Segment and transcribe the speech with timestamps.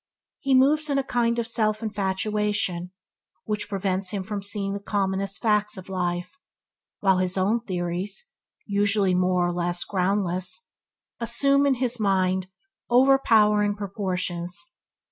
[0.39, 2.89] He moves in a kind of self infatuation
[3.45, 6.39] which prevents him from seeing the commonest facts of life,
[7.01, 8.25] while his own theories–
[8.65, 10.69] usually more or less groundless–
[11.19, 12.47] assume, in his mind,
[12.89, 14.71] overpowering proportions.